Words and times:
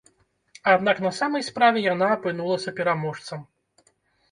Аднак 0.71 1.01
на 1.05 1.11
самай 1.17 1.45
справе 1.51 1.85
яна 1.93 2.09
апынулася 2.17 2.75
пераможцам. 2.83 3.49